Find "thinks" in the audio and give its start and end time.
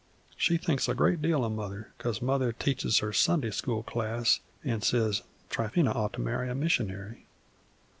0.57-0.89